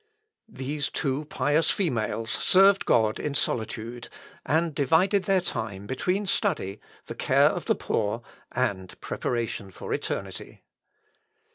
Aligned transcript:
These 0.49 0.89
two 0.89 1.25
pious 1.25 1.69
females 1.69 2.31
served 2.31 2.85
God 2.85 3.19
in 3.19 3.35
solitude, 3.35 4.09
and 4.43 4.73
divided 4.73 5.25
their 5.25 5.41
time 5.41 5.85
between 5.85 6.25
study, 6.25 6.79
the 7.05 7.13
care 7.13 7.49
of 7.49 7.65
the 7.65 7.75
poor, 7.75 8.23
and 8.51 8.99
preparation 8.99 9.69
for 9.69 9.93
eternity. 9.93 10.63